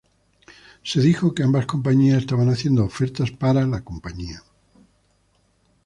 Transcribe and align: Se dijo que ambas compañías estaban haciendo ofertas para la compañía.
Se 0.81 0.99
dijo 0.99 1.35
que 1.35 1.43
ambas 1.43 1.67
compañías 1.67 2.17
estaban 2.21 2.49
haciendo 2.49 2.83
ofertas 2.83 3.29
para 3.29 3.67
la 3.67 3.81
compañía. 3.83 4.41